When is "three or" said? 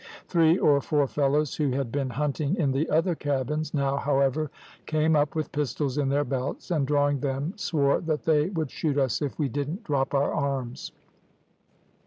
0.27-0.81